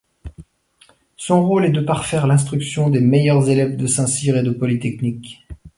Son 1.15 1.45
rôle 1.45 1.63
est 1.65 1.69
de 1.71 1.79
parfaire 1.79 2.25
l'instruction 2.25 2.89
des 2.89 3.01
meilleurs 3.01 3.47
élèves 3.49 3.77
de 3.77 3.85
Saint-Cyr 3.85 4.35
et 4.35 4.41
de 4.41 4.49
Polytechnique. 4.49 5.45